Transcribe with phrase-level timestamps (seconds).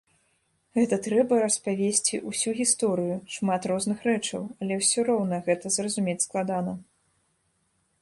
[0.77, 6.73] Гэта трэба распавесці ўсю гісторыю, шмат розных рэчаў, але ўсё роўна гэта зразумець складана.